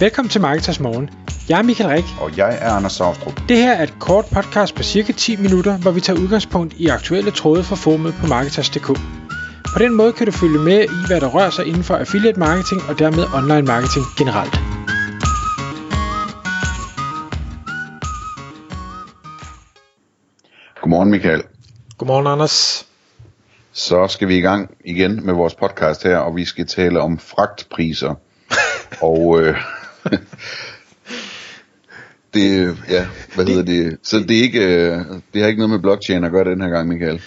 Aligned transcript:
Velkommen 0.00 0.30
til 0.30 0.40
Marketers 0.40 0.80
Morgen. 0.80 1.10
Jeg 1.48 1.58
er 1.58 1.62
Michael 1.62 1.90
Rik. 1.90 2.04
Og 2.20 2.36
jeg 2.36 2.58
er 2.60 2.70
Anders 2.70 2.92
Saustrup. 2.92 3.40
Det 3.48 3.56
her 3.56 3.72
er 3.72 3.82
et 3.82 3.94
kort 4.00 4.24
podcast 4.24 4.74
på 4.74 4.82
cirka 4.82 5.12
10 5.12 5.36
minutter, 5.36 5.78
hvor 5.78 5.90
vi 5.90 6.00
tager 6.00 6.20
udgangspunkt 6.20 6.74
i 6.74 6.86
aktuelle 6.86 7.30
tråde 7.30 7.64
fra 7.64 7.76
formet 7.76 8.14
på 8.20 8.26
Marketers.dk. 8.26 8.86
På 9.74 9.78
den 9.78 9.94
måde 9.94 10.12
kan 10.12 10.26
du 10.26 10.32
følge 10.32 10.58
med 10.58 10.84
i, 10.84 11.06
hvad 11.06 11.20
der 11.20 11.26
rører 11.26 11.50
sig 11.50 11.66
inden 11.66 11.84
for 11.84 11.96
affiliate 11.96 12.38
marketing 12.38 12.80
og 12.88 12.98
dermed 12.98 13.24
online 13.34 13.66
marketing 13.66 14.04
generelt. 14.18 14.54
Godmorgen 20.80 21.10
Michael. 21.10 21.42
Godmorgen 21.98 22.26
Anders. 22.26 22.86
Så 23.72 24.08
skal 24.08 24.28
vi 24.28 24.36
i 24.36 24.40
gang 24.40 24.70
igen 24.84 25.26
med 25.26 25.34
vores 25.34 25.54
podcast 25.54 26.02
her, 26.02 26.18
og 26.18 26.36
vi 26.36 26.44
skal 26.44 26.66
tale 26.66 27.00
om 27.00 27.18
fragtpriser. 27.18 28.14
og 29.10 29.40
øh, 29.40 29.56
det, 32.34 32.76
ja, 32.90 33.06
hvad 33.34 33.46
hedder 33.46 33.62
det? 33.62 33.98
Så 34.02 34.18
det, 34.18 34.38
er 34.38 34.42
ikke, 34.42 34.60
øh, 34.60 34.98
det 35.34 35.42
har 35.42 35.48
ikke 35.48 35.58
noget 35.58 35.70
med 35.70 35.78
blockchain 35.78 36.24
at 36.24 36.32
gøre 36.32 36.44
den 36.44 36.60
her 36.60 36.68
gang, 36.68 36.88
Michael. 36.88 37.20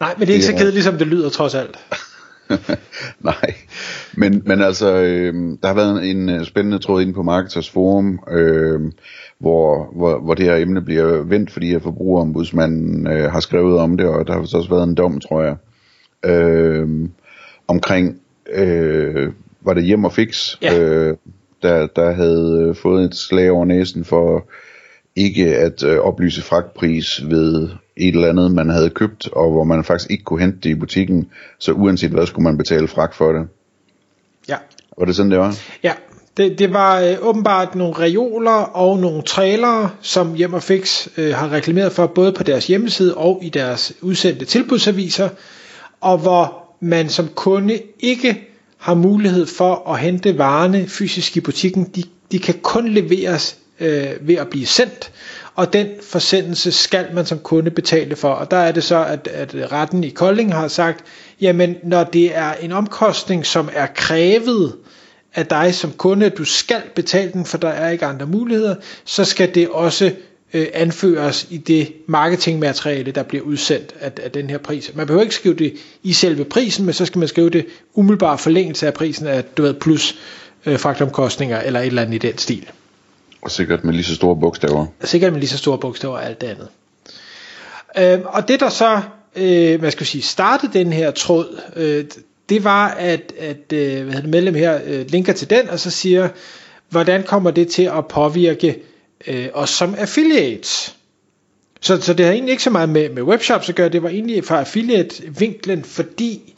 Nej, 0.00 0.14
men 0.18 0.20
det 0.20 0.30
er 0.30 0.34
ikke 0.34 0.46
det, 0.46 0.58
så 0.58 0.64
kedeligt, 0.64 0.84
som 0.84 0.98
det 0.98 1.06
lyder 1.06 1.28
trods 1.28 1.54
alt. 1.54 1.78
Nej, 3.20 3.54
men, 4.16 4.42
men 4.46 4.62
altså, 4.62 4.96
øh, 4.96 5.34
der 5.62 5.66
har 5.66 5.74
været 5.74 6.10
en, 6.10 6.28
en 6.28 6.44
spændende 6.44 6.78
tråd 6.78 7.02
inde 7.02 7.12
på 7.12 7.22
Marketers 7.22 7.70
Forum, 7.70 8.20
øh, 8.30 8.80
hvor, 9.38 9.92
hvor, 9.96 10.18
hvor 10.18 10.34
det 10.34 10.44
her 10.44 10.56
emne 10.56 10.82
bliver 10.82 11.22
vendt, 11.22 11.50
fordi 11.50 11.74
at 11.74 11.82
forbrugerombudsmanden 11.82 13.06
øh, 13.06 13.32
har 13.32 13.40
skrevet 13.40 13.78
om 13.78 13.96
det, 13.96 14.06
og 14.06 14.26
der 14.26 14.32
har 14.32 14.44
så 14.44 14.56
også 14.56 14.70
været 14.70 14.88
en 14.88 14.94
dom, 14.94 15.20
tror 15.20 15.42
jeg, 15.42 15.56
øh, 16.30 16.88
omkring, 17.68 18.20
øh, 18.52 19.32
var 19.60 19.74
det 19.74 19.84
hjem 19.84 20.04
og 20.04 20.12
fix, 20.12 20.56
ja. 20.62 20.78
øh, 20.78 21.16
der, 21.62 21.86
der 21.86 22.12
havde 22.12 22.74
fået 22.74 23.04
et 23.04 23.14
slag 23.14 23.50
over 23.50 23.64
næsen 23.64 24.04
for 24.04 24.46
ikke 25.16 25.56
at 25.56 25.82
øh, 25.82 25.98
oplyse 25.98 26.42
fragtpris 26.42 27.30
ved 27.30 27.68
et 27.96 28.14
eller 28.14 28.28
andet, 28.28 28.50
man 28.50 28.70
havde 28.70 28.90
købt, 28.90 29.28
og 29.32 29.50
hvor 29.50 29.64
man 29.64 29.84
faktisk 29.84 30.10
ikke 30.10 30.24
kunne 30.24 30.40
hente 30.40 30.58
det 30.62 30.70
i 30.70 30.74
butikken, 30.74 31.28
så 31.58 31.72
uanset 31.72 32.10
hvad, 32.10 32.26
skulle 32.26 32.44
man 32.44 32.58
betale 32.58 32.88
fragt 32.88 33.14
for 33.14 33.32
det. 33.32 33.48
Ja. 34.48 34.56
Var 34.98 35.04
det 35.04 35.16
sådan, 35.16 35.30
det 35.30 35.38
var? 35.38 35.56
Ja, 35.82 35.92
det, 36.36 36.58
det 36.58 36.72
var 36.72 37.00
øh, 37.00 37.16
åbenbart 37.20 37.74
nogle 37.74 37.94
reoler 37.98 38.50
og 38.50 38.98
nogle 38.98 39.22
trailere, 39.22 39.90
som 40.00 40.34
Hjem 40.34 40.54
og 40.54 40.62
Fix 40.62 41.08
øh, 41.16 41.34
har 41.34 41.52
reklameret 41.52 41.92
for, 41.92 42.06
både 42.06 42.32
på 42.32 42.42
deres 42.42 42.66
hjemmeside 42.66 43.14
og 43.14 43.40
i 43.42 43.48
deres 43.48 43.92
udsendte 44.00 44.44
tilbudsaviser, 44.44 45.28
og 46.00 46.18
hvor 46.18 46.66
man 46.80 47.08
som 47.08 47.28
kunde 47.28 47.78
ikke 48.00 48.48
har 48.78 48.94
mulighed 48.94 49.46
for 49.46 49.90
at 49.92 49.98
hente 50.00 50.38
varerne 50.38 50.88
fysisk 50.88 51.36
i 51.36 51.40
butikken. 51.40 51.84
De, 51.84 52.02
de 52.32 52.38
kan 52.38 52.54
kun 52.62 52.88
leveres 52.88 53.56
øh, 53.80 54.10
ved 54.20 54.34
at 54.34 54.48
blive 54.48 54.66
sendt, 54.66 55.12
og 55.54 55.72
den 55.72 55.86
forsendelse 56.02 56.72
skal 56.72 57.06
man 57.14 57.26
som 57.26 57.38
kunde 57.38 57.70
betale 57.70 58.16
for. 58.16 58.28
Og 58.28 58.50
der 58.50 58.56
er 58.56 58.72
det 58.72 58.84
så, 58.84 59.04
at, 59.04 59.28
at 59.32 59.72
retten 59.72 60.04
i 60.04 60.10
Kolding 60.10 60.54
har 60.54 60.68
sagt, 60.68 61.04
jamen 61.40 61.76
når 61.82 62.04
det 62.04 62.36
er 62.36 62.52
en 62.52 62.72
omkostning, 62.72 63.46
som 63.46 63.68
er 63.72 63.86
krævet 63.94 64.74
af 65.34 65.46
dig 65.46 65.74
som 65.74 65.92
kunde, 65.92 66.26
at 66.26 66.38
du 66.38 66.44
skal 66.44 66.82
betale 66.94 67.32
den, 67.32 67.44
for 67.44 67.58
der 67.58 67.68
er 67.68 67.90
ikke 67.90 68.06
andre 68.06 68.26
muligheder, 68.26 68.74
så 69.04 69.24
skal 69.24 69.54
det 69.54 69.68
også 69.68 70.12
øh, 70.54 70.66
anføres 70.74 71.46
i 71.50 71.56
det 71.56 71.92
marketingmateriale, 72.06 73.10
der 73.10 73.22
bliver 73.22 73.44
udsendt 73.44 73.94
af, 74.00 74.12
af 74.22 74.30
den 74.30 74.50
her 74.50 74.58
pris. 74.58 74.92
Man 74.94 75.06
behøver 75.06 75.22
ikke 75.22 75.34
skrive 75.34 75.54
det 75.54 75.74
i 76.02 76.12
selve 76.12 76.44
prisen, 76.44 76.84
men 76.84 76.94
så 76.94 77.06
skal 77.06 77.18
man 77.18 77.28
skrive 77.28 77.50
det 77.50 77.66
umiddelbart 77.94 78.40
forlængelse 78.40 78.86
af 78.86 78.94
prisen 78.94 79.26
af, 79.26 79.44
du 79.44 79.62
ved, 79.62 79.74
plus 79.74 80.16
øh, 80.66 80.78
fragtomkostninger 80.78 81.60
eller 81.60 81.80
et 81.80 81.86
eller 81.86 82.02
andet 82.02 82.14
i 82.14 82.28
den 82.28 82.38
stil. 82.38 82.70
Og 83.42 83.50
sikkert 83.50 83.84
med 83.84 83.92
lige 83.92 84.04
så 84.04 84.14
store 84.14 84.36
bogstaver. 84.36 84.86
Sikkert 85.04 85.32
med 85.32 85.40
lige 85.40 85.50
så 85.50 85.58
store 85.58 85.78
bogstaver 85.78 86.14
og 86.14 86.24
alt 86.24 86.40
det 86.40 86.46
andet. 86.46 86.68
Øh, 87.98 88.26
og 88.26 88.48
det 88.48 88.60
der 88.60 88.68
så, 88.68 89.00
øh, 89.36 89.80
hvad 89.80 89.90
skal 89.90 90.06
sige, 90.06 90.22
startede 90.22 90.78
den 90.78 90.92
her 90.92 91.10
tråd, 91.10 91.60
øh, 91.76 92.04
det 92.48 92.64
var, 92.64 92.88
at, 92.88 93.32
at 93.38 93.72
øh, 93.72 94.04
hvad 94.04 94.14
hedder 94.14 94.28
medlem 94.28 94.54
her 94.54 94.80
øh, 94.86 95.10
linker 95.10 95.32
til 95.32 95.50
den, 95.50 95.70
og 95.70 95.80
så 95.80 95.90
siger, 95.90 96.28
hvordan 96.90 97.22
kommer 97.22 97.50
det 97.50 97.68
til 97.68 97.82
at 97.82 98.06
påvirke 98.06 98.76
øh, 99.26 99.48
og 99.54 99.68
som 99.68 99.94
affiliates? 99.98 100.96
Så, 101.80 102.00
så 102.00 102.12
det 102.12 102.26
har 102.26 102.32
egentlig 102.32 102.50
ikke 102.52 102.62
så 102.62 102.70
meget 102.70 102.88
med, 102.88 103.08
med 103.08 103.22
webshops 103.22 103.68
at 103.68 103.74
gøre, 103.74 103.88
det 103.88 104.02
var 104.02 104.08
egentlig 104.08 104.44
fra 104.44 104.60
affiliate-vinklen, 104.60 105.84
fordi 105.84 106.54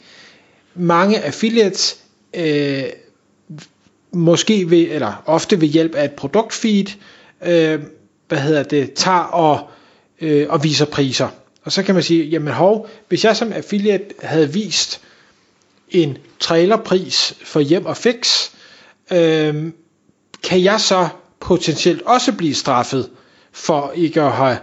mange 0.75 1.19
affiliates 1.19 1.97
øh, 2.33 2.83
måske 4.11 4.69
ved, 4.69 4.87
eller 4.89 5.23
ofte 5.25 5.61
ved 5.61 5.67
hjælp 5.67 5.95
af 5.95 6.05
et 6.05 6.11
produktfeed, 6.11 6.85
øh, 7.45 7.79
hvad 8.27 8.39
hedder 8.39 8.63
det, 8.63 8.93
tager 8.93 9.17
og, 9.17 9.69
øh, 10.21 10.45
og 10.49 10.63
viser 10.63 10.85
priser. 10.85 11.27
Og 11.63 11.71
så 11.71 11.83
kan 11.83 11.95
man 11.95 12.03
sige, 12.03 12.25
jamen 12.25 12.53
hov, 12.53 12.89
hvis 13.07 13.25
jeg 13.25 13.35
som 13.35 13.53
affiliate 13.53 14.05
havde 14.23 14.53
vist 14.53 15.01
en 15.89 16.17
trailerpris 16.39 17.33
for 17.43 17.59
hjem 17.59 17.85
og 17.85 17.97
fix, 17.97 18.49
øh, 19.11 19.71
kan 20.43 20.63
jeg 20.63 20.81
så 20.81 21.07
potentielt 21.41 22.01
også 22.01 22.33
blive 22.33 22.55
straffet 22.55 23.09
for 23.51 23.91
ikke 23.95 24.21
at 24.21 24.31
have, 24.31 24.57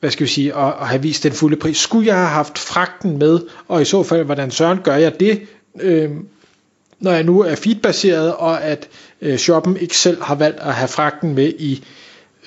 hvad 0.00 0.10
skal 0.10 0.26
vi 0.26 0.30
sige, 0.30 0.54
at, 0.54 0.74
at 0.80 0.88
have 0.88 1.02
vist 1.02 1.22
den 1.22 1.32
fulde 1.32 1.56
pris. 1.56 1.76
Skulle 1.76 2.06
jeg 2.06 2.16
have 2.16 2.28
haft 2.28 2.58
fragten 2.58 3.18
med, 3.18 3.40
og 3.68 3.82
i 3.82 3.84
så 3.84 4.02
fald, 4.02 4.24
hvordan 4.24 4.50
søren 4.50 4.78
gør 4.78 4.96
jeg 4.96 5.20
det, 5.20 5.42
øh, 5.80 6.10
når 7.00 7.12
jeg 7.12 7.24
nu 7.24 7.40
er 7.40 7.54
feedbaseret, 7.54 8.34
og 8.34 8.62
at 8.62 8.88
øh, 9.20 9.38
shoppen 9.38 9.76
ikke 9.76 9.96
selv 9.96 10.22
har 10.22 10.34
valgt 10.34 10.60
at 10.60 10.74
have 10.74 10.88
fragten 10.88 11.34
med 11.34 11.52
i, 11.58 11.84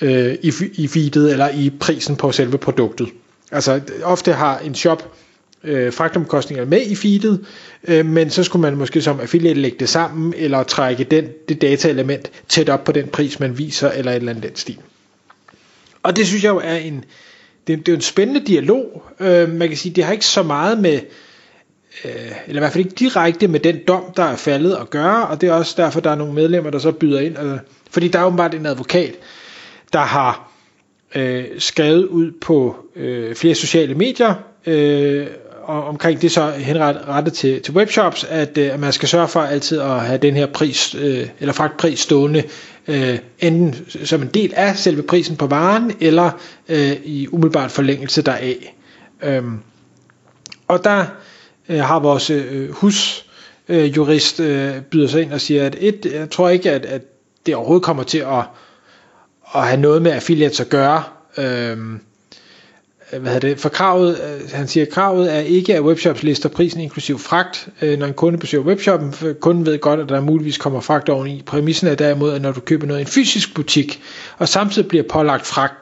øh, 0.00 0.34
i, 0.42 0.52
i 0.74 0.88
feedet 0.88 1.32
eller 1.32 1.48
i 1.48 1.70
prisen 1.80 2.16
på 2.16 2.32
selve 2.32 2.58
produktet. 2.58 3.08
Altså 3.52 3.80
ofte 4.04 4.32
har 4.32 4.58
en 4.58 4.74
shop 4.74 5.12
øh, 5.64 5.92
fragtomkostningerne 5.92 6.70
med 6.70 6.82
i 6.86 6.94
feedet, 6.94 7.46
øh, 7.88 8.06
men 8.06 8.30
så 8.30 8.42
skulle 8.42 8.62
man 8.62 8.76
måske 8.76 9.02
som 9.02 9.20
affiliate 9.20 9.60
lægge 9.60 9.78
det 9.78 9.88
sammen, 9.88 10.34
eller 10.36 10.62
trække 10.62 11.04
den, 11.04 11.28
det 11.48 11.62
dataelement 11.62 12.30
tæt 12.48 12.68
op 12.68 12.84
på 12.84 12.92
den 12.92 13.08
pris, 13.08 13.40
man 13.40 13.58
viser, 13.58 13.90
eller 13.90 14.12
et 14.12 14.16
eller 14.16 14.30
andet 14.30 14.44
den 14.44 14.56
stil. 14.56 14.78
Og 16.02 16.16
det 16.16 16.26
synes 16.26 16.44
jeg 16.44 16.50
jo 16.50 16.60
er 16.64 16.76
en, 16.76 17.04
det, 17.66 17.86
det 17.86 17.92
er 17.92 17.96
en 17.96 18.02
spændende 18.02 18.46
dialog. 18.46 19.02
Øh, 19.20 19.48
man 19.48 19.68
kan 19.68 19.76
sige, 19.76 19.94
det 19.94 20.04
har 20.04 20.12
ikke 20.12 20.26
så 20.26 20.42
meget 20.42 20.78
med, 20.78 21.00
øh, 22.04 22.10
eller 22.46 22.58
i 22.58 22.62
hvert 22.62 22.72
fald 22.72 22.84
ikke 22.84 22.96
direkte 22.96 23.48
med 23.48 23.60
den 23.60 23.78
dom, 23.88 24.02
der 24.16 24.24
er 24.24 24.36
faldet 24.36 24.74
at 24.74 24.90
gøre, 24.90 25.26
og 25.26 25.40
det 25.40 25.48
er 25.48 25.52
også 25.52 25.74
derfor, 25.76 26.00
der 26.00 26.10
er 26.10 26.14
nogle 26.14 26.34
medlemmer, 26.34 26.70
der 26.70 26.78
så 26.78 26.92
byder 26.92 27.20
ind, 27.20 27.38
øh, 27.38 27.58
fordi 27.90 28.08
der 28.08 28.18
er 28.18 28.24
åbenbart 28.24 28.54
en 28.54 28.66
advokat, 28.66 29.14
der 29.92 29.98
har 29.98 30.52
øh, 31.14 31.44
skrevet 31.58 32.04
ud 32.04 32.32
på 32.40 32.76
øh, 32.96 33.34
flere 33.34 33.54
sociale 33.54 33.94
medier, 33.94 34.34
øh, 34.66 35.26
og 35.66 35.84
omkring 35.84 36.22
det 36.22 36.32
så 36.32 36.50
henrettet 36.50 37.32
til, 37.32 37.62
til 37.62 37.74
webshops, 37.74 38.24
at, 38.24 38.58
øh, 38.58 38.74
at 38.74 38.80
man 38.80 38.92
skal 38.92 39.08
sørge 39.08 39.28
for 39.28 39.40
altid 39.40 39.80
at 39.80 40.00
have 40.00 40.18
den 40.18 40.36
her 40.36 40.46
pris, 40.46 40.94
øh, 40.94 41.28
eller 41.40 41.52
fragtpris 41.52 42.00
stående, 42.00 42.42
øh, 42.88 43.18
enten 43.38 43.74
som 44.06 44.22
en 44.22 44.28
del 44.28 44.52
af 44.56 44.76
selve 44.76 45.02
prisen 45.02 45.36
på 45.36 45.46
varen, 45.46 45.92
eller 46.00 46.30
øh, 46.68 46.92
i 47.04 47.28
umiddelbart 47.32 47.70
forlængelse 47.70 48.22
deraf. 48.22 48.74
Øhm, 49.22 49.58
og 50.68 50.84
der 50.84 51.04
øh, 51.68 51.80
har 51.80 51.98
vores 51.98 52.30
øh, 52.30 52.70
husjurist 52.70 54.40
øh, 54.40 54.80
byder 54.80 55.08
sig 55.08 55.22
ind 55.22 55.32
og 55.32 55.40
siger, 55.40 55.66
at 55.66 55.76
et, 55.80 56.06
jeg 56.14 56.30
tror 56.30 56.48
ikke, 56.48 56.70
at, 56.70 56.84
at 56.84 57.02
det 57.46 57.54
overhovedet 57.54 57.84
kommer 57.84 58.02
til 58.02 58.18
at, 58.18 58.44
at 59.54 59.66
have 59.66 59.80
noget 59.80 60.02
med 60.02 60.10
affiliates 60.12 60.60
at 60.60 60.68
gøre. 60.68 61.02
Øhm, 61.38 62.00
Øh, 63.12 63.20
hvad 63.20 63.32
hedder 63.32 63.48
det, 63.48 63.60
for 63.60 63.68
kravet, 63.68 64.20
øh, 64.20 64.50
han 64.52 64.68
siger, 64.68 64.86
kravet 64.86 65.34
er 65.34 65.38
ikke, 65.38 65.74
at 65.74 65.82
webshops 65.82 66.22
lister 66.22 66.48
prisen 66.48 66.80
inklusiv 66.80 67.18
fragt, 67.18 67.68
øh, 67.82 67.98
når 67.98 68.06
en 68.06 68.14
kunde 68.14 68.38
besøger 68.38 68.64
webshoppen, 68.64 69.12
for 69.12 69.32
kunden 69.32 69.66
ved 69.66 69.78
godt, 69.78 70.00
at 70.00 70.08
der 70.08 70.20
muligvis 70.20 70.58
kommer 70.58 70.80
fragt 70.80 71.08
oveni. 71.08 71.42
Præmissen 71.46 71.88
er 71.88 71.94
derimod, 71.94 72.32
at 72.32 72.42
når 72.42 72.52
du 72.52 72.60
køber 72.60 72.86
noget 72.86 73.00
i 73.00 73.02
en 73.02 73.06
fysisk 73.06 73.54
butik, 73.54 74.00
og 74.38 74.48
samtidig 74.48 74.88
bliver 74.88 75.04
pålagt 75.08 75.46
fragt, 75.46 75.74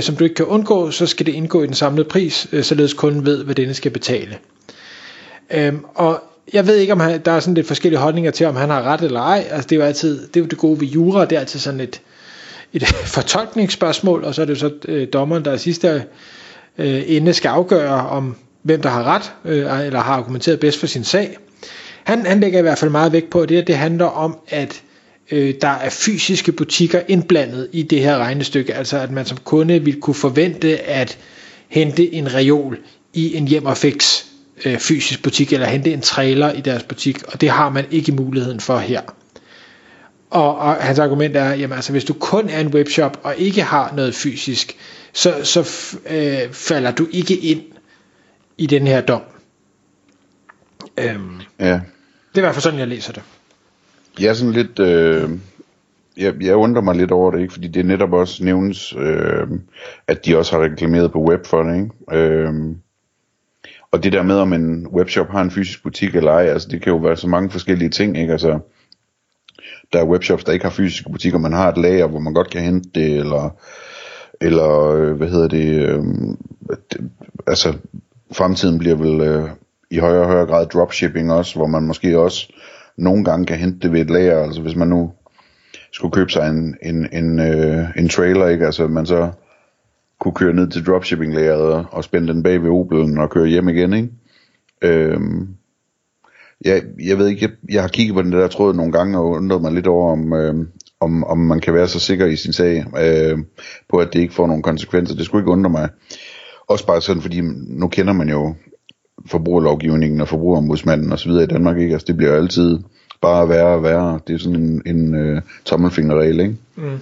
som 0.00 0.16
du 0.16 0.24
ikke 0.24 0.34
kan 0.34 0.44
undgå, 0.44 0.90
så 0.90 1.06
skal 1.06 1.26
det 1.26 1.32
indgå 1.32 1.62
i 1.62 1.66
den 1.66 1.74
samlede 1.74 2.08
pris, 2.08 2.48
således 2.62 2.94
kunden 2.94 3.26
ved, 3.26 3.44
hvad 3.44 3.54
denne 3.54 3.74
skal 3.74 3.90
betale. 3.90 4.38
Øhm, 5.50 5.84
og 5.94 6.22
jeg 6.52 6.66
ved 6.66 6.76
ikke, 6.76 6.92
om 6.92 7.00
han, 7.00 7.20
der 7.24 7.32
er 7.32 7.40
sådan 7.40 7.54
lidt 7.54 7.66
forskellige 7.66 8.00
holdninger 8.00 8.30
til, 8.30 8.46
om 8.46 8.56
han 8.56 8.70
har 8.70 8.82
ret 8.82 9.00
eller 9.00 9.20
ej. 9.20 9.46
Altså, 9.50 9.68
det 9.68 9.76
er 9.76 9.80
jo 9.80 9.86
altid, 9.86 10.26
det 10.26 10.36
er 10.36 10.40
jo 10.40 10.46
det 10.46 10.58
gode 10.58 10.80
ved 10.80 10.86
jura, 10.86 11.24
det 11.24 11.36
er 11.36 11.40
altid 11.40 11.60
sådan 11.60 11.80
et, 11.80 12.00
et 12.72 12.86
fortolkningsspørgsmål, 13.16 14.24
og 14.24 14.34
så 14.34 14.42
er 14.42 14.46
det 14.46 14.54
jo 14.54 14.58
så 14.58 14.70
øh, 14.88 15.08
dommeren, 15.12 15.44
der 15.44 15.50
er 15.50 15.56
sidste 15.56 16.04
øh, 16.78 17.02
ende 17.06 17.34
skal 17.34 17.48
afgøre, 17.48 18.08
om 18.08 18.36
hvem 18.62 18.82
der 18.82 18.88
har 18.88 19.04
ret, 19.04 19.32
øh, 19.44 19.86
eller 19.86 20.00
har 20.00 20.14
argumenteret 20.14 20.60
bedst 20.60 20.80
for 20.80 20.86
sin 20.86 21.04
sag. 21.04 21.36
Han, 22.04 22.26
han 22.26 22.40
lægger 22.40 22.58
i 22.58 22.62
hvert 22.62 22.78
fald 22.78 22.90
meget 22.90 23.12
vægt 23.12 23.30
på, 23.30 23.40
at 23.40 23.48
det, 23.48 23.66
det 23.66 23.76
handler 23.76 24.06
om, 24.06 24.38
at 24.48 24.82
øh, 25.30 25.54
der 25.60 25.68
er 25.68 25.90
fysiske 25.90 26.52
butikker 26.52 27.00
indblandet 27.08 27.68
i 27.72 27.82
det 27.82 28.00
her 28.00 28.18
regnestykke, 28.18 28.74
altså 28.74 28.98
at 28.98 29.10
man 29.10 29.26
som 29.26 29.38
kunde 29.44 29.84
vil 29.84 30.00
kunne 30.00 30.14
forvente 30.14 30.78
at 30.80 31.18
hente 31.68 32.14
en 32.14 32.34
reol 32.34 32.78
i 33.14 33.36
en 33.36 33.48
hjem 33.48 33.66
og 33.66 33.76
fix 33.76 34.24
øh, 34.64 34.78
fysisk 34.78 35.22
butik, 35.22 35.52
eller 35.52 35.66
hente 35.66 35.92
en 35.92 36.00
trailer 36.00 36.52
i 36.52 36.60
deres 36.60 36.82
butik, 36.82 37.22
og 37.32 37.40
det 37.40 37.50
har 37.50 37.68
man 37.68 37.84
ikke 37.90 38.12
muligheden 38.12 38.60
for 38.60 38.78
her. 38.78 39.00
Og, 40.30 40.58
og 40.58 40.74
hans 40.74 40.98
argument 40.98 41.36
er, 41.36 41.54
jamen 41.54 41.76
altså 41.76 41.92
hvis 41.92 42.04
du 42.04 42.12
kun 42.12 42.48
er 42.48 42.60
en 42.60 42.68
webshop 42.68 43.20
og 43.22 43.34
ikke 43.36 43.62
har 43.62 43.92
noget 43.96 44.14
fysisk, 44.14 44.76
så, 45.14 45.44
så 45.44 45.60
øh, 46.10 46.52
falder 46.52 46.90
du 46.90 47.06
ikke 47.10 47.36
ind 47.36 47.62
i 48.58 48.66
den 48.66 48.86
her 48.86 49.00
dom. 49.00 49.22
Øhm, 50.98 51.40
Ja. 51.58 51.64
det 51.64 52.34
er 52.34 52.38
i 52.38 52.40
hvert 52.40 52.54
fald 52.54 52.62
sådan, 52.62 52.78
jeg 52.78 52.88
læser 52.88 53.12
det. 53.12 53.22
Jeg 54.20 54.28
er 54.28 54.34
sådan 54.34 54.52
lidt... 54.52 54.78
Øh, 54.78 55.30
jeg, 56.16 56.34
jeg 56.40 56.56
undrer 56.56 56.82
mig 56.82 56.94
lidt 56.96 57.10
over 57.10 57.30
det, 57.30 57.40
ikke? 57.40 57.52
Fordi 57.52 57.68
det 57.68 57.86
netop 57.86 58.12
også 58.12 58.44
nævnes, 58.44 58.94
øh, 58.98 59.46
at 60.08 60.26
de 60.26 60.38
også 60.38 60.56
har 60.56 60.62
reklameret 60.64 61.12
på 61.12 61.22
web 61.22 61.46
for 61.46 61.62
det, 61.62 61.74
ikke? 61.74 62.22
Øh, 62.22 62.52
og 63.90 64.02
det 64.02 64.12
der 64.12 64.22
med, 64.22 64.36
om 64.36 64.52
en 64.52 64.86
webshop 64.86 65.30
har 65.30 65.40
en 65.42 65.50
fysisk 65.50 65.82
butik 65.82 66.14
eller 66.16 66.32
ej, 66.32 66.42
altså 66.46 66.68
det 66.68 66.82
kan 66.82 66.92
jo 66.92 66.98
være 66.98 67.16
så 67.16 67.28
mange 67.28 67.50
forskellige 67.50 67.90
ting, 67.90 68.18
ikke? 68.18 68.32
Altså, 68.32 68.58
der 69.92 69.98
er 70.00 70.04
webshops, 70.06 70.44
der 70.44 70.52
ikke 70.52 70.64
har 70.64 70.70
fysiske 70.70 71.10
butikker, 71.12 71.38
man 71.38 71.52
har 71.52 71.68
et 71.72 71.78
lager, 71.78 72.06
hvor 72.06 72.18
man 72.18 72.34
godt 72.34 72.50
kan 72.50 72.62
hente 72.62 72.90
det, 72.94 73.16
eller, 73.16 73.56
eller 74.44 74.90
øh, 74.90 75.16
hvad 75.16 75.28
hedder 75.28 75.48
det, 75.48 75.88
øh, 75.88 76.02
det 76.92 77.10
altså 77.46 77.74
fremtiden 78.32 78.78
bliver 78.78 78.96
vel 78.96 79.20
øh, 79.20 79.48
i 79.90 79.98
højere 79.98 80.20
og 80.20 80.26
højere 80.26 80.46
grad 80.46 80.66
dropshipping 80.66 81.32
også, 81.32 81.56
hvor 81.56 81.66
man 81.66 81.82
måske 81.82 82.18
også 82.18 82.52
nogle 82.96 83.24
gange 83.24 83.46
kan 83.46 83.56
hente 83.56 83.78
det 83.78 83.92
ved 83.92 84.00
et 84.00 84.10
lager, 84.10 84.38
altså 84.38 84.62
hvis 84.62 84.76
man 84.76 84.88
nu 84.88 85.12
skulle 85.92 86.12
købe 86.12 86.30
sig 86.30 86.48
en, 86.48 86.76
en, 86.82 87.08
en, 87.12 87.40
øh, 87.40 87.86
en 87.96 88.08
trailer, 88.08 88.46
ikke? 88.46 88.66
altså 88.66 88.88
man 88.88 89.06
så 89.06 89.32
kunne 90.20 90.34
køre 90.34 90.54
ned 90.54 90.70
til 90.70 90.86
dropshipping 90.86 91.34
lageret 91.34 91.86
og, 91.90 92.04
spænde 92.04 92.32
den 92.32 92.42
bag 92.42 92.62
ved 92.62 92.70
Opelen 92.70 93.18
og 93.18 93.30
køre 93.30 93.46
hjem 93.46 93.68
igen, 93.68 93.92
ikke? 93.92 94.08
Øhm, 94.82 95.48
jeg, 96.64 96.82
jeg 97.04 97.18
ved 97.18 97.28
ikke, 97.28 97.42
jeg, 97.42 97.50
jeg 97.74 97.82
har 97.82 97.88
kigget 97.88 98.14
på 98.14 98.22
den 98.22 98.32
der 98.32 98.48
tråd 98.48 98.74
nogle 98.74 98.92
gange 98.92 99.18
og 99.18 99.26
undret 99.30 99.62
mig 99.62 99.72
lidt 99.72 99.86
over, 99.86 100.12
om, 100.12 100.32
øh, 100.32 100.66
om, 101.00 101.24
om 101.24 101.38
man 101.38 101.60
kan 101.60 101.74
være 101.74 101.88
så 101.88 102.00
sikker 102.00 102.26
i 102.26 102.36
sin 102.36 102.52
sag, 102.52 102.84
øh, 102.98 103.38
på 103.88 103.96
at 103.96 104.08
det 104.12 104.20
ikke 104.20 104.34
får 104.34 104.46
nogen 104.46 104.62
konsekvenser. 104.62 105.16
Det 105.16 105.24
skulle 105.24 105.42
ikke 105.42 105.50
undre 105.50 105.70
mig. 105.70 105.88
Også 106.68 106.86
bare 106.86 107.00
sådan, 107.00 107.22
fordi 107.22 107.40
nu 107.68 107.88
kender 107.88 108.12
man 108.12 108.28
jo 108.28 108.54
forbrugerlovgivningen 109.26 110.20
og 110.20 110.28
forbrugerombudsmanden 110.28 111.12
og 111.12 111.18
så 111.18 111.28
videre 111.28 111.44
i 111.44 111.46
Danmark, 111.46 111.78
ikke? 111.78 111.92
Altså 111.92 112.06
det 112.06 112.16
bliver 112.16 112.36
altid 112.36 112.78
bare 113.22 113.48
værre 113.48 113.74
og 113.74 113.82
værre. 113.82 114.20
Det 114.26 114.34
er 114.34 114.38
sådan 114.38 114.60
en, 114.60 114.82
en 114.86 115.14
øh, 115.14 115.42
tommelfingerregel, 115.64 116.40
ikke? 116.40 116.56
Mm. 116.76 116.98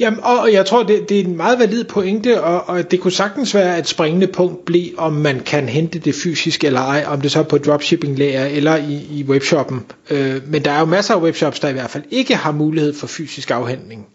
Jamen, 0.00 0.20
og 0.22 0.52
jeg 0.52 0.66
tror, 0.66 0.82
det, 0.82 1.08
det 1.08 1.20
er 1.20 1.24
en 1.24 1.36
meget 1.36 1.58
valid 1.58 1.84
pointe, 1.84 2.42
og, 2.42 2.68
og 2.68 2.90
det 2.90 3.00
kunne 3.00 3.12
sagtens 3.12 3.54
være, 3.54 3.76
at 3.76 3.88
springende 3.88 4.26
punkt 4.26 4.64
bliver, 4.64 4.90
om 4.98 5.12
man 5.12 5.40
kan 5.40 5.68
hente 5.68 5.98
det 5.98 6.14
fysisk 6.14 6.64
eller 6.64 6.80
ej, 6.80 7.04
om 7.06 7.20
det 7.20 7.32
så 7.32 7.38
er 7.38 7.42
på 7.42 7.58
dropshipping-lager 7.58 8.44
eller 8.44 8.76
i, 8.76 9.06
i 9.10 9.24
webshoppen. 9.28 9.86
Øh, 10.10 10.40
men 10.46 10.64
der 10.64 10.70
er 10.70 10.78
jo 10.78 10.84
masser 10.84 11.14
af 11.14 11.20
webshops, 11.20 11.60
der 11.60 11.68
i 11.68 11.72
hvert 11.72 11.90
fald 11.90 12.04
ikke 12.10 12.36
har 12.36 12.52
mulighed 12.52 12.94
for 12.94 13.06
fysisk 13.06 13.50
afhentning, 13.50 14.06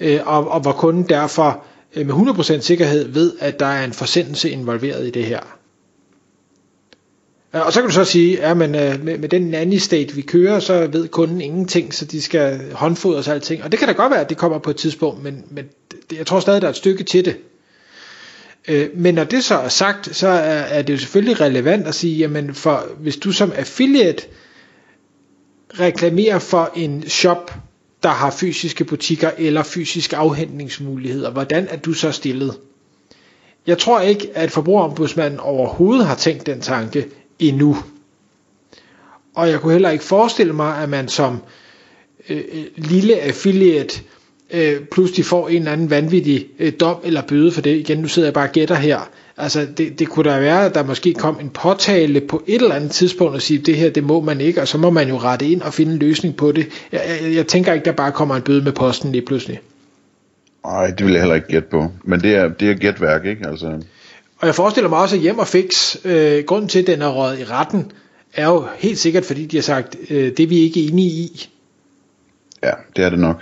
øh, 0.00 0.20
og, 0.24 0.50
og 0.50 0.60
hvor 0.60 0.72
kunden 0.72 1.08
derfor 1.08 1.64
øh, 1.96 2.06
med 2.06 2.14
100% 2.14 2.60
sikkerhed 2.60 3.08
ved, 3.08 3.32
at 3.40 3.60
der 3.60 3.66
er 3.66 3.84
en 3.84 3.92
forsendelse 3.92 4.50
involveret 4.50 5.06
i 5.06 5.10
det 5.10 5.24
her. 5.24 5.40
Og 7.52 7.72
så 7.72 7.80
kan 7.80 7.88
du 7.88 7.94
så 7.94 8.04
sige, 8.04 8.42
at 8.42 8.50
øh, 8.50 8.58
med, 8.58 9.18
med 9.18 9.28
den 9.28 9.42
nanny 9.42 9.76
state 9.76 10.14
vi 10.14 10.22
kører, 10.22 10.60
så 10.60 10.86
ved 10.86 11.08
kunden 11.08 11.40
ingenting, 11.40 11.94
så 11.94 12.04
de 12.04 12.22
skal 12.22 12.72
håndfodres 12.72 13.28
og 13.28 13.34
alting. 13.34 13.64
Og 13.64 13.72
det 13.72 13.78
kan 13.78 13.88
da 13.88 13.94
godt 13.94 14.10
være, 14.10 14.20
at 14.20 14.28
det 14.28 14.36
kommer 14.36 14.58
på 14.58 14.70
et 14.70 14.76
tidspunkt, 14.76 15.22
men, 15.22 15.44
men 15.50 15.64
det, 16.10 16.18
jeg 16.18 16.26
tror 16.26 16.40
stadig, 16.40 16.62
der 16.62 16.68
er 16.68 16.70
et 16.70 16.76
stykke 16.76 17.04
til 17.04 17.24
det. 17.24 17.36
Øh, 18.68 18.88
Men 18.94 19.14
når 19.14 19.24
det 19.24 19.44
så 19.44 19.54
er 19.54 19.68
sagt, 19.68 20.16
så 20.16 20.28
er, 20.28 20.60
er 20.60 20.82
det 20.82 20.92
jo 20.92 20.98
selvfølgelig 20.98 21.40
relevant 21.40 21.86
at 21.86 21.94
sige, 21.94 22.16
jamen 22.16 22.54
for, 22.54 22.86
hvis 22.98 23.16
du 23.16 23.32
som 23.32 23.52
affiliate 23.56 24.22
reklamerer 25.80 26.38
for 26.38 26.70
en 26.76 27.08
shop, 27.08 27.54
der 28.02 28.08
har 28.08 28.30
fysiske 28.30 28.84
butikker 28.84 29.30
eller 29.38 29.62
fysiske 29.62 30.16
afhentningsmuligheder, 30.16 31.30
hvordan 31.30 31.68
er 31.70 31.76
du 31.76 31.92
så 31.92 32.12
stillet? 32.12 32.54
Jeg 33.66 33.78
tror 33.78 34.00
ikke, 34.00 34.28
at 34.34 34.50
forbrugerombudsmanden 34.50 35.40
overhovedet 35.40 36.06
har 36.06 36.14
tænkt 36.14 36.46
den 36.46 36.60
tanke 36.60 37.06
endnu. 37.42 37.76
Og 39.34 39.48
jeg 39.48 39.60
kunne 39.60 39.72
heller 39.72 39.90
ikke 39.90 40.04
forestille 40.04 40.52
mig, 40.52 40.82
at 40.82 40.88
man 40.88 41.08
som 41.08 41.38
øh, 42.28 42.36
øh, 42.52 42.64
lille 42.76 43.20
affiliate 43.20 44.00
øh, 44.52 44.80
pludselig 44.92 45.24
får 45.24 45.48
en 45.48 45.56
eller 45.56 45.72
anden 45.72 45.90
vanvittig 45.90 46.46
øh, 46.58 46.72
dom 46.80 46.96
eller 47.04 47.22
bøde 47.22 47.52
for 47.52 47.60
det. 47.60 47.76
Igen, 47.76 47.98
nu 47.98 48.08
sidder 48.08 48.26
jeg 48.26 48.34
bare 48.34 48.48
og 48.48 48.52
gætter 48.52 48.74
her. 48.74 49.10
Altså, 49.36 49.66
det, 49.76 49.98
det 49.98 50.08
kunne 50.08 50.30
da 50.30 50.40
være, 50.40 50.64
at 50.64 50.74
der 50.74 50.84
måske 50.84 51.14
kom 51.14 51.38
en 51.40 51.50
påtale 51.50 52.20
på 52.20 52.42
et 52.46 52.62
eller 52.62 52.74
andet 52.74 52.90
tidspunkt 52.90 53.34
og 53.34 53.42
sige, 53.42 53.58
det 53.58 53.76
her, 53.76 53.90
det 53.90 54.04
må 54.04 54.20
man 54.20 54.40
ikke, 54.40 54.60
og 54.60 54.68
så 54.68 54.78
må 54.78 54.90
man 54.90 55.08
jo 55.08 55.16
rette 55.18 55.46
ind 55.46 55.62
og 55.62 55.74
finde 55.74 55.92
en 55.92 55.98
løsning 55.98 56.36
på 56.36 56.52
det. 56.52 56.66
Jeg, 56.92 57.00
jeg, 57.22 57.34
jeg 57.34 57.46
tænker 57.46 57.72
ikke, 57.72 57.84
der 57.84 57.92
bare 57.92 58.12
kommer 58.12 58.36
en 58.36 58.42
bøde 58.42 58.64
med 58.64 58.72
posten 58.72 59.12
lige 59.12 59.26
pludselig. 59.26 59.60
Nej, 60.64 60.86
det 60.86 61.06
vil 61.06 61.12
jeg 61.12 61.20
heller 61.22 61.34
ikke 61.34 61.48
gætte 61.48 61.68
på. 61.68 61.90
Men 62.04 62.20
det 62.20 62.34
er, 62.34 62.48
det 62.48 62.70
er 62.70 62.74
gætværk, 62.74 63.26
ikke? 63.26 63.48
Altså, 63.48 63.82
og 64.42 64.46
jeg 64.46 64.54
forestiller 64.54 64.88
mig 64.88 64.98
også, 64.98 65.16
at 65.16 65.22
hjem 65.22 65.38
og 65.38 65.48
fix, 65.48 65.96
øh, 66.04 66.44
grunden 66.44 66.68
til, 66.68 66.78
at 66.78 66.86
den 66.86 67.02
er 67.02 67.08
røget 67.08 67.38
i 67.40 67.44
retten, 67.44 67.92
er 68.34 68.46
jo 68.46 68.66
helt 68.78 68.98
sikkert, 68.98 69.24
fordi 69.24 69.46
de 69.46 69.56
har 69.56 69.62
sagt, 69.62 69.96
øh, 70.10 70.36
det 70.36 70.40
er 70.40 70.46
vi 70.46 70.58
ikke 70.58 70.80
enige 70.80 71.08
i. 71.08 71.50
ja, 72.62 72.70
det 72.96 73.04
er 73.04 73.10
det 73.10 73.18
nok. 73.18 73.36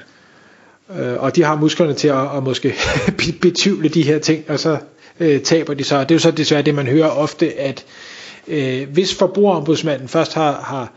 Øh, 0.98 1.22
og 1.22 1.36
de 1.36 1.44
har 1.44 1.56
musklerne 1.56 1.94
til 1.94 2.08
at, 2.08 2.36
at 2.36 2.42
måske 2.42 2.74
be- 3.18 3.38
betvivle 3.40 3.88
de 3.88 4.02
her 4.02 4.18
ting, 4.18 4.44
og 4.48 4.58
så 4.58 4.78
øh, 5.20 5.40
taber 5.40 5.74
de 5.74 5.84
så. 5.84 6.00
Det 6.00 6.10
er 6.10 6.14
jo 6.14 6.18
så 6.18 6.30
desværre 6.30 6.62
det, 6.62 6.74
man 6.74 6.86
hører 6.86 7.08
ofte, 7.08 7.60
at 7.60 7.84
øh, 8.48 8.88
hvis 8.92 9.14
forbrugerombudsmanden 9.14 10.08
først 10.08 10.34
har, 10.34 10.52
har 10.52 10.92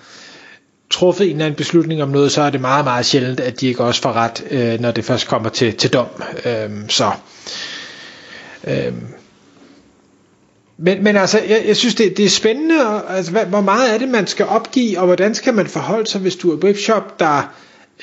truffet 0.90 1.26
en 1.26 1.32
eller 1.32 1.46
anden 1.46 1.58
beslutning 1.58 2.04
om 2.04 2.10
noget, 2.10 2.32
så 2.32 2.42
er 2.42 2.50
det 2.50 2.62
meget, 2.62 2.86
meget 2.86 3.06
sjældent, 3.06 3.40
at 3.40 3.62
de 3.62 3.68
ikke 3.68 3.84
også 3.84 4.02
får 4.02 4.14
ret, 4.14 4.44
øh, 4.52 4.80
når 4.80 4.92
det 4.92 5.06
først 5.06 5.28
kommer 5.28 5.50
til, 5.50 5.76
til 5.76 5.94
dom. 5.94 6.08
Øh, 6.46 6.70
så 6.90 7.12
øh, 8.68 8.94
men, 10.78 11.04
men 11.04 11.16
altså, 11.16 11.40
jeg, 11.40 11.64
jeg 11.68 11.78
synes, 11.78 11.96
det, 11.96 12.18
det 12.18 12.26
er 12.26 12.30
spændende, 12.30 12.88
og, 12.88 13.16
altså, 13.16 13.32
hvad, 13.32 13.46
hvor 13.46 13.62
meget 13.62 13.94
er 13.94 13.98
det, 13.98 14.10
man 14.10 14.28
skal 14.28 14.46
opgive, 14.46 15.00
og 15.00 15.06
hvordan 15.06 15.36
skal 15.36 15.54
man 15.54 15.68
forholde 15.68 16.08
sig, 16.10 16.22
hvis 16.22 16.36
du 16.36 16.52
er 16.52 16.56
webshop, 16.56 17.20
der 17.20 17.54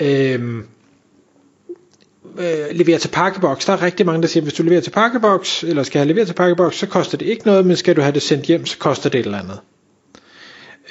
øh, 0.00 0.40
øh, 2.38 2.66
leverer 2.72 2.98
til 2.98 3.08
pakkeboks. 3.08 3.64
Der 3.64 3.72
er 3.72 3.82
rigtig 3.82 4.06
mange, 4.06 4.22
der 4.22 4.28
siger, 4.28 4.42
hvis 4.42 4.54
du 4.54 4.62
leverer 4.62 4.80
til 4.80 4.90
pakkeboks, 4.90 5.64
eller 5.64 5.82
skal 5.82 5.98
have 5.98 6.08
leveret 6.08 6.26
til 6.26 6.34
pakkeboks, 6.34 6.76
så 6.76 6.86
koster 6.86 7.18
det 7.18 7.26
ikke 7.26 7.46
noget, 7.46 7.66
men 7.66 7.76
skal 7.76 7.96
du 7.96 8.00
have 8.00 8.12
det 8.12 8.22
sendt 8.22 8.44
hjem, 8.44 8.66
så 8.66 8.78
koster 8.78 9.10
det 9.10 9.20
et 9.20 9.24
eller 9.24 9.38
andet. 9.38 9.58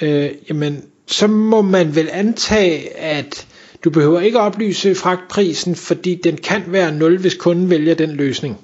Øh, 0.02 0.30
jamen, 0.48 0.84
så 1.06 1.26
må 1.26 1.62
man 1.62 1.94
vel 1.96 2.08
antage, 2.12 2.96
at 2.96 3.46
du 3.84 3.90
behøver 3.90 4.20
ikke 4.20 4.40
oplyse 4.40 4.94
fragtprisen, 4.94 5.76
fordi 5.76 6.20
den 6.24 6.36
kan 6.36 6.62
være 6.66 6.92
0, 6.92 7.18
hvis 7.18 7.34
kunden 7.34 7.70
vælger 7.70 7.94
den 7.94 8.10
løsning. 8.10 8.58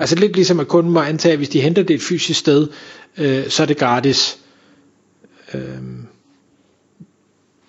Altså 0.00 0.16
lidt 0.16 0.36
ligesom 0.36 0.60
at 0.60 0.68
kunden 0.68 0.92
må 0.92 1.00
antage, 1.00 1.32
at 1.32 1.38
hvis 1.38 1.48
de 1.48 1.60
henter 1.60 1.82
det 1.82 1.94
et 1.94 2.02
fysisk 2.02 2.40
sted, 2.40 2.68
øh, 3.18 3.48
så 3.48 3.62
er 3.62 3.66
det 3.66 3.76
gratis. 3.76 4.38
Øh, 5.54 5.60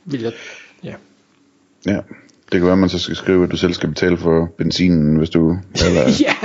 vil 0.05 0.21
jeg, 0.21 0.33
ja. 0.83 0.93
Ja. 1.85 1.99
Det 2.51 2.59
kan 2.59 2.63
være, 2.63 2.71
at 2.71 2.77
man 2.77 2.89
så 2.89 2.99
skal 2.99 3.15
skrive, 3.15 3.43
at 3.43 3.51
du 3.51 3.57
selv 3.57 3.73
skal 3.73 3.89
betale 3.89 4.17
for 4.17 4.53
benzinen, 4.57 5.15
hvis 5.15 5.29
du 5.29 5.57
eller 5.85 6.01
ja, 6.27 6.35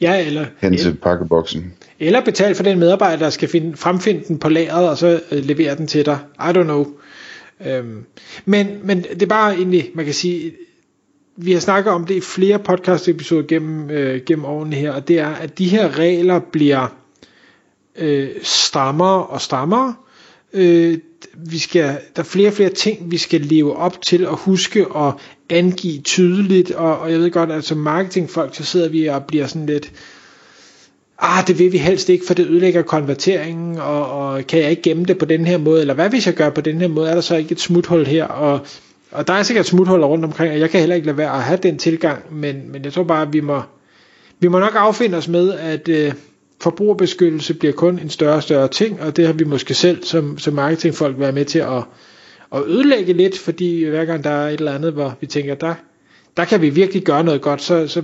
ja, 0.00 0.26
eller, 0.26 0.46
hen 0.60 0.76
til 0.76 0.94
pakkeboksen. 0.94 1.72
eller 1.98 2.24
betale 2.24 2.54
for 2.54 2.62
den 2.62 2.78
medarbejder, 2.78 3.18
der 3.18 3.30
skal 3.30 3.48
finde, 3.48 3.76
fremfinde 3.76 4.24
den 4.28 4.38
på 4.38 4.48
lageret, 4.48 4.88
og 4.88 4.98
så 4.98 5.20
øh, 5.30 5.44
levere 5.44 5.76
den 5.76 5.86
til 5.86 6.06
dig. 6.06 6.18
I 6.38 6.50
don't 6.50 6.62
know. 6.62 6.86
Øhm, 7.66 8.04
men, 8.44 8.66
men 8.82 9.02
det 9.02 9.22
er 9.22 9.26
bare 9.26 9.54
egentlig, 9.54 9.90
man 9.94 10.04
kan 10.04 10.14
sige, 10.14 10.52
vi 11.36 11.52
har 11.52 11.60
snakket 11.60 11.92
om 11.92 12.06
det 12.06 12.14
i 12.14 12.20
flere 12.20 12.58
podcast 12.58 13.08
episoder 13.08 13.42
gennem, 13.42 13.90
øh, 13.90 14.20
gennem 14.26 14.44
årene 14.44 14.76
her, 14.76 14.92
og 14.92 15.08
det 15.08 15.18
er, 15.18 15.28
at 15.28 15.58
de 15.58 15.68
her 15.68 15.98
regler 15.98 16.38
bliver 16.38 16.86
øh, 17.96 18.28
strammere 18.42 19.26
og 19.26 19.40
strammere. 19.40 19.94
Øh, 20.52 20.98
vi 21.34 21.58
skal, 21.58 21.98
der 22.16 22.22
er 22.22 22.26
flere 22.26 22.48
og 22.48 22.54
flere 22.54 22.70
ting, 22.70 23.10
vi 23.10 23.18
skal 23.18 23.40
leve 23.40 23.76
op 23.76 24.02
til 24.02 24.26
og 24.26 24.36
huske 24.36 24.88
og 24.88 25.20
angive 25.50 26.00
tydeligt, 26.02 26.70
og, 26.70 26.98
og 26.98 27.12
jeg 27.12 27.20
ved 27.20 27.30
godt, 27.30 27.50
at 27.50 27.64
som 27.64 27.78
marketingfolk, 27.78 28.54
så 28.54 28.64
sidder 28.64 28.88
vi 28.88 29.06
og 29.06 29.24
bliver 29.24 29.46
sådan 29.46 29.66
lidt, 29.66 29.92
ah, 31.18 31.46
det 31.46 31.58
vil 31.58 31.72
vi 31.72 31.78
helst 31.78 32.08
ikke, 32.08 32.26
for 32.26 32.34
det 32.34 32.46
ødelægger 32.46 32.82
konverteringen, 32.82 33.78
og, 33.78 34.10
og 34.10 34.46
kan 34.46 34.60
jeg 34.60 34.70
ikke 34.70 34.82
gemme 34.82 35.04
det 35.04 35.18
på 35.18 35.24
den 35.24 35.46
her 35.46 35.58
måde, 35.58 35.80
eller 35.80 35.94
hvad 35.94 36.10
hvis 36.10 36.26
jeg 36.26 36.34
gør 36.34 36.50
på 36.50 36.60
den 36.60 36.80
her 36.80 36.88
måde, 36.88 37.10
er 37.10 37.14
der 37.14 37.20
så 37.20 37.36
ikke 37.36 37.52
et 37.52 37.60
smuthul 37.60 38.06
her, 38.06 38.24
og, 38.24 38.60
og 39.16 39.26
der 39.26 39.32
er 39.32 39.42
sikkert 39.42 39.66
smuthuller 39.66 40.06
rundt 40.06 40.24
omkring, 40.24 40.52
og 40.52 40.60
jeg 40.60 40.70
kan 40.70 40.80
heller 40.80 40.96
ikke 40.96 41.06
lade 41.06 41.16
være 41.16 41.32
at 41.32 41.42
have 41.42 41.58
den 41.62 41.78
tilgang, 41.78 42.34
men, 42.34 42.72
men 42.72 42.84
jeg 42.84 42.92
tror 42.92 43.02
bare, 43.02 43.22
at 43.22 43.32
vi 43.32 43.40
må, 43.40 43.62
vi 44.40 44.48
må 44.48 44.58
nok 44.58 44.72
affinde 44.74 45.18
os 45.18 45.28
med, 45.28 45.52
at 45.52 45.88
øh, 45.88 46.12
forbrugerbeskyttelse 46.60 47.54
bliver 47.54 47.72
kun 47.72 47.98
en 47.98 48.10
større 48.10 48.34
og 48.34 48.42
større 48.42 48.68
ting, 48.68 49.02
og 49.02 49.16
det 49.16 49.26
har 49.26 49.32
vi 49.32 49.44
måske 49.44 49.74
selv 49.74 50.04
som, 50.04 50.38
som 50.38 50.54
marketingfolk 50.54 51.18
været 51.18 51.34
med 51.34 51.44
til 51.44 51.58
at, 51.58 51.82
at 52.54 52.62
ødelægge 52.66 53.12
lidt, 53.12 53.38
fordi 53.38 53.84
hver 53.84 54.04
gang 54.04 54.24
der 54.24 54.30
er 54.30 54.48
et 54.48 54.58
eller 54.58 54.74
andet, 54.74 54.92
hvor 54.92 55.14
vi 55.20 55.26
tænker, 55.26 55.54
der, 55.54 55.74
der 56.36 56.44
kan 56.44 56.62
vi 56.62 56.70
virkelig 56.70 57.02
gøre 57.02 57.24
noget 57.24 57.40
godt, 57.40 57.62
så, 57.62 57.88
så 57.88 58.02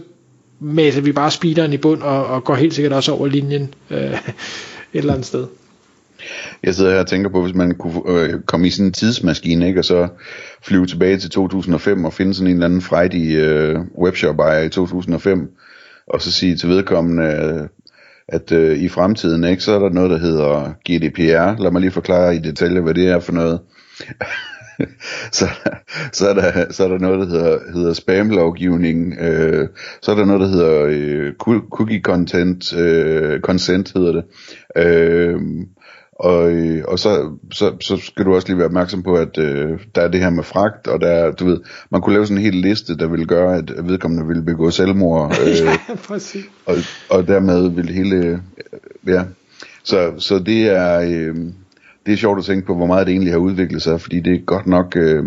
mæser 0.60 1.00
vi 1.00 1.12
bare 1.12 1.30
speederen 1.30 1.72
i 1.72 1.76
bund 1.76 2.02
og, 2.02 2.26
og 2.26 2.44
går 2.44 2.54
helt 2.54 2.74
sikkert 2.74 2.92
også 2.92 3.12
over 3.12 3.26
linjen 3.26 3.74
øh, 3.90 3.98
et 3.98 4.18
eller 4.92 5.12
andet 5.12 5.26
sted. 5.26 5.46
Jeg 6.62 6.74
sidder 6.74 6.92
her 6.92 7.00
og 7.00 7.06
tænker 7.06 7.30
på, 7.30 7.42
hvis 7.42 7.54
man 7.54 7.74
kunne 7.74 8.02
øh, 8.08 8.40
komme 8.46 8.66
i 8.66 8.70
sådan 8.70 8.86
en 8.86 8.92
tidsmaskine, 8.92 9.68
ikke, 9.68 9.80
og 9.80 9.84
så 9.84 10.08
flyve 10.62 10.86
tilbage 10.86 11.16
til 11.16 11.30
2005 11.30 12.04
og 12.04 12.12
finde 12.12 12.34
sådan 12.34 12.46
en 12.46 12.56
eller 12.56 12.66
anden 12.66 12.80
frejdig 12.80 13.34
øh, 13.36 13.78
webshop 13.98 14.38
ejer 14.38 14.62
i 14.62 14.68
2005, 14.68 15.50
og 16.06 16.22
så 16.22 16.32
sige 16.32 16.56
til 16.56 16.68
vedkommende, 16.68 17.24
øh, 17.24 17.68
at 18.28 18.52
øh, 18.52 18.78
i 18.78 18.88
fremtiden, 18.88 19.44
ikke, 19.44 19.62
så 19.62 19.72
er 19.72 19.78
der 19.78 19.90
noget, 19.90 20.10
der 20.10 20.18
hedder 20.18 20.72
GDPR. 20.88 21.62
Lad 21.62 21.70
mig 21.70 21.80
lige 21.80 21.90
forklare 21.90 22.36
i 22.36 22.38
detalje, 22.38 22.80
hvad 22.80 22.94
det 22.94 23.08
er 23.08 23.20
for 23.20 23.32
noget. 23.32 23.60
så, 25.38 25.48
så, 26.12 26.28
er 26.28 26.34
der, 26.34 26.72
så 26.72 26.84
er 26.84 26.88
der 26.88 26.98
noget, 26.98 27.20
der 27.20 27.26
hedder, 27.26 27.58
hedder 27.72 27.92
spam-lovgivning, 27.92 29.14
øh, 29.20 29.68
så 30.02 30.10
er 30.10 30.16
der 30.16 30.24
noget, 30.24 30.40
der 30.40 30.48
hedder 30.48 30.84
øh, 30.88 31.32
cookie 31.70 32.00
content, 32.00 32.76
øh, 32.76 33.40
consent 33.40 33.92
hedder 33.96 34.12
det, 34.12 34.24
øh, 34.76 35.40
og, 36.22 36.52
øh, 36.52 36.84
og 36.88 36.98
så, 36.98 37.30
så, 37.52 37.72
så 37.80 37.96
skal 37.96 38.24
du 38.24 38.34
også 38.34 38.48
lige 38.48 38.58
være 38.58 38.66
opmærksom 38.66 39.02
på, 39.02 39.14
at 39.14 39.38
øh, 39.38 39.78
der 39.94 40.02
er 40.02 40.08
det 40.08 40.20
her 40.20 40.30
med 40.30 40.44
fragt, 40.44 40.86
og 40.86 41.00
der 41.00 41.06
er, 41.06 41.32
du 41.32 41.44
ved, 41.46 41.60
man 41.90 42.00
kunne 42.00 42.12
lave 42.12 42.26
sådan 42.26 42.36
en 42.38 42.44
hel 42.44 42.54
liste, 42.54 42.96
der 42.96 43.06
ville 43.06 43.26
gøre, 43.26 43.56
at 43.56 43.72
vedkommende 43.88 44.26
ville 44.26 44.42
begå 44.42 44.70
selvmord. 44.70 45.34
Øh, 45.42 45.56
ja, 45.56 45.94
præcis. 45.94 46.44
Og, 46.66 46.76
og 47.10 47.28
dermed 47.28 47.68
vil 47.68 47.88
hele, 47.88 48.16
øh, 48.16 48.38
ja. 49.06 49.22
Så, 49.82 50.12
så 50.18 50.38
det 50.38 50.62
er, 50.62 51.00
øh, 51.00 51.36
det 52.06 52.12
er 52.12 52.16
sjovt 52.16 52.38
at 52.38 52.44
tænke 52.44 52.66
på, 52.66 52.74
hvor 52.74 52.86
meget 52.86 53.06
det 53.06 53.12
egentlig 53.12 53.32
har 53.32 53.38
udviklet 53.38 53.82
sig, 53.82 54.00
fordi 54.00 54.20
det 54.20 54.34
er 54.34 54.38
godt 54.38 54.66
nok, 54.66 54.96
øh, 54.96 55.24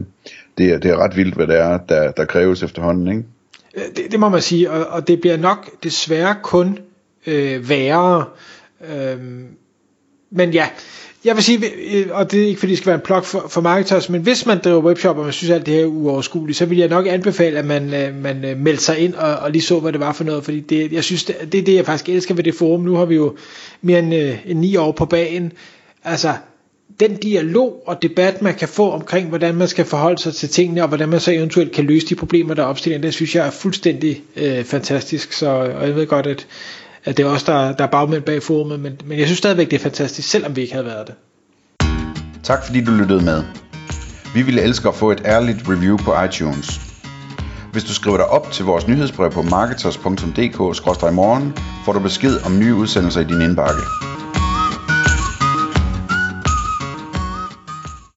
det, 0.57 0.73
er, 0.73 0.77
det 0.77 0.91
er 0.91 0.97
ret 0.97 1.17
vildt, 1.17 1.35
hvad 1.35 1.47
det 1.47 1.59
er, 1.59 1.77
der, 1.77 2.11
der 2.11 2.25
kræves 2.25 2.63
efterhånden, 2.63 3.07
ikke? 3.07 3.23
Det, 3.95 4.11
det 4.11 4.19
må 4.19 4.29
man 4.29 4.41
sige, 4.41 4.71
og, 4.71 4.87
og 4.87 5.07
det 5.07 5.21
bliver 5.21 5.37
nok 5.37 5.83
desværre 5.83 6.35
kun 6.43 6.79
øh, 7.27 7.69
værre. 7.69 8.25
Øh, 8.91 9.17
men 10.31 10.51
ja, 10.51 10.67
jeg 11.25 11.35
vil 11.35 11.43
sige, 11.43 11.71
øh, 11.91 12.07
og 12.11 12.31
det 12.31 12.43
er 12.43 12.47
ikke 12.47 12.59
fordi 12.59 12.71
det 12.71 12.77
skal 12.77 12.87
være 12.87 12.95
en 12.95 13.05
plug 13.05 13.25
for, 13.25 13.45
for 13.49 13.61
marketers, 13.61 14.09
men 14.09 14.21
hvis 14.21 14.45
man 14.45 14.59
driver 14.63 14.81
webshop, 14.81 15.17
og 15.17 15.23
man 15.23 15.33
synes 15.33 15.51
alt 15.51 15.65
det 15.65 15.73
her 15.73 15.81
er 15.81 15.85
uoverskueligt, 15.85 16.57
så 16.57 16.65
vil 16.65 16.77
jeg 16.77 16.87
nok 16.87 17.07
anbefale, 17.07 17.59
at 17.59 17.65
man, 17.65 17.93
øh, 17.93 18.15
man 18.15 18.45
øh, 18.45 18.57
melder 18.57 18.79
sig 18.79 18.99
ind 18.99 19.13
og, 19.13 19.35
og 19.35 19.51
lige 19.51 19.61
så, 19.61 19.79
hvad 19.79 19.91
det 19.91 19.99
var 19.99 20.13
for 20.13 20.23
noget, 20.23 20.43
fordi 20.43 20.59
det, 20.59 20.91
jeg 20.91 21.03
synes, 21.03 21.23
det, 21.23 21.35
det 21.51 21.59
er 21.59 21.63
det, 21.63 21.75
jeg 21.75 21.85
faktisk 21.85 22.09
elsker 22.09 22.35
ved 22.35 22.43
det 22.43 22.55
forum. 22.55 22.81
Nu 22.81 22.95
har 22.95 23.05
vi 23.05 23.15
jo 23.15 23.35
mere 23.81 23.99
end, 23.99 24.13
end 24.45 24.59
ni 24.59 24.75
år 24.75 24.91
på 24.91 25.05
bagen. 25.05 25.51
Altså, 26.03 26.33
den 26.99 27.15
dialog 27.15 27.83
og 27.85 28.01
debat, 28.01 28.41
man 28.41 28.55
kan 28.55 28.67
få 28.67 28.91
omkring, 28.91 29.29
hvordan 29.29 29.55
man 29.55 29.67
skal 29.67 29.85
forholde 29.85 30.21
sig 30.21 30.33
til 30.33 30.49
tingene, 30.49 30.81
og 30.81 30.87
hvordan 30.87 31.09
man 31.09 31.19
så 31.19 31.31
eventuelt 31.31 31.71
kan 31.71 31.85
løse 31.85 32.07
de 32.07 32.15
problemer, 32.15 32.53
der 32.53 32.63
opstiller, 32.63 32.99
det 32.99 33.13
synes 33.13 33.35
jeg 33.35 33.47
er 33.47 33.51
fuldstændig 33.51 34.23
øh, 34.35 34.63
fantastisk. 34.63 35.33
Så, 35.33 35.47
og 35.49 35.87
jeg 35.87 35.95
ved 35.95 36.07
godt, 36.07 36.27
at, 36.27 36.47
at 37.05 37.17
det 37.17 37.25
er 37.25 37.29
også 37.29 37.51
der, 37.51 37.73
der 37.73 37.83
er 37.83 37.87
bagmænd 37.87 38.23
bag 38.23 38.43
forumet, 38.43 38.79
men, 38.79 39.01
men 39.05 39.19
jeg 39.19 39.27
synes 39.27 39.37
stadigvæk, 39.37 39.71
det 39.71 39.75
er 39.75 39.79
fantastisk, 39.83 40.29
selvom 40.29 40.55
vi 40.55 40.61
ikke 40.61 40.73
havde 40.73 40.85
været 40.85 41.07
det. 41.07 41.15
Tak 42.43 42.65
fordi 42.65 42.83
du 42.83 42.91
lyttede 42.91 43.25
med. 43.25 43.43
Vi 44.33 44.41
ville 44.41 44.61
elske 44.61 44.87
at 44.87 44.95
få 44.95 45.11
et 45.11 45.21
ærligt 45.25 45.69
review 45.69 45.97
på 45.97 46.23
iTunes. 46.23 46.81
Hvis 47.71 47.83
du 47.83 47.93
skriver 47.93 48.17
dig 48.17 48.25
op 48.25 48.51
til 48.51 48.65
vores 48.65 48.87
nyhedsbrev 48.87 49.31
på 49.31 49.41
marketers.dk-morgen, 49.41 51.53
får 51.85 51.93
du 51.93 51.99
besked 51.99 52.45
om 52.45 52.59
nye 52.59 52.75
udsendelser 52.75 53.21
i 53.21 53.23
din 53.23 53.41
indbakke. 53.41 53.81